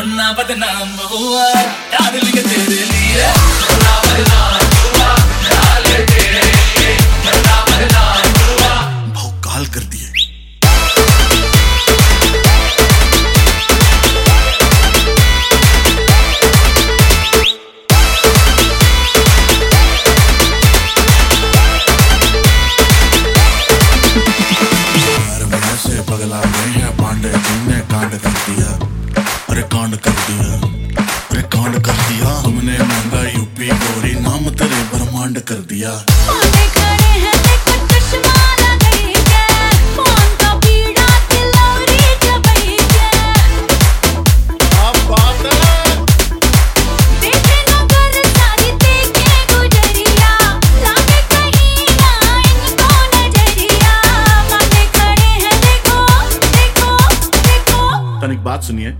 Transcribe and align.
उन्ना 0.00 0.26
बदनाम 0.38 0.90
हुआ 1.12 1.46
डार्लिंग 1.92 2.38
कर 28.24 28.36
दिया 28.46 28.70
अरे 29.52 29.62
कांड 29.74 29.96
कर 30.06 30.10
दिया 30.26 30.54
अरे 31.30 31.42
कांड 31.54 31.78
कर 31.86 31.96
दिया 32.08 32.28
हमने 32.46 32.78
महँगा 32.78 33.22
यूपी 33.30 33.68
गोरी, 33.84 34.14
नाम 34.26 34.48
तेरे 34.60 34.82
ब्रह्मांड 34.92 35.40
कर 35.50 35.60
दिया 35.72 35.92
तनिक 58.38 58.44
बात 58.44 58.62
सुनिए। 58.62 58.90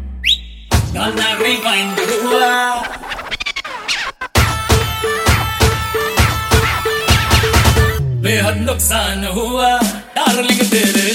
बेहद 8.22 8.56
नुकसान 8.60 9.24
हुआ 9.36 9.70
डार्लिंग 10.16 10.62
तेरे 10.70 11.07